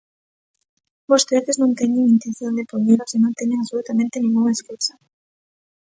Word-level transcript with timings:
Vostedes 1.11 1.55
non 1.61 1.71
teñen 1.79 2.11
intención 2.15 2.51
de 2.57 2.67
poñelos 2.71 3.11
e 3.15 3.17
non 3.23 3.33
teñen 3.39 3.59
absolutamente 3.61 4.15
ningunha 4.21 4.55
escusa. 4.57 4.93